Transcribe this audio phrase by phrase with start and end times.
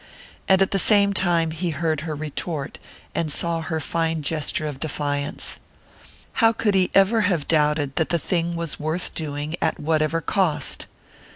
[0.47, 2.79] And at the same instant he heard her retort,
[3.13, 5.59] and saw her fine gesture of defiance.
[6.41, 10.87] How could he ever have doubted that the thing was worth doing at whatever cost?